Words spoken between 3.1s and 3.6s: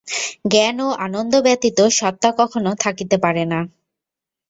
পারে না।